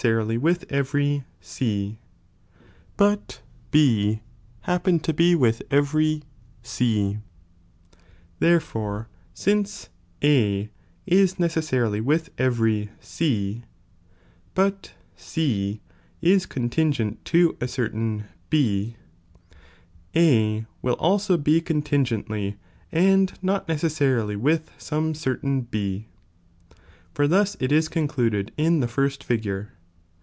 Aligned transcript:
Each 0.03 0.07
propo 0.07 0.39
^^^7 0.41 0.57
"^^^ 0.57 0.65
evcry 0.65 1.23
C, 1.41 1.99
but 2.97 3.43
B 3.69 4.21
happen 4.61 4.99
to 4.99 5.13
be 5.13 5.35
with 5.35 5.61
every 5.69 6.23
sition, 6.63 6.63
affirma 6.65 6.65
C; 6.65 7.17
therefore 8.39 9.09
since 9.35 9.89
A 10.23 10.71
is 11.05 11.37
necessarily 11.37 12.01
with 12.01 12.31
every 12.39 12.89
C, 12.99 13.61
*'^ 13.63 13.63
but 14.55 14.95
C 15.15 15.81
is 16.19 16.47
contingent 16.47 17.23
to 17.25 17.55
a 17.61 17.67
certain 17.67 18.23
B, 18.49 18.95
A 20.15 20.65
will 20.81 20.95
also 20.95 21.37
be 21.37 21.61
contingently, 21.61 22.55
and 22.91 23.33
not 23.43 23.67
necessarily, 23.67 24.35
with 24.35 24.71
some 24.79 25.13
certain 25.13 25.61
B; 25.61 26.07
for 27.13 27.27
thus 27.27 27.55
it 27.59 27.71
is 27.71 27.87
concluded 27.87 28.51
in 28.57 28.79
the 28.79 28.87
first 28.87 29.23
figure. 29.23 29.73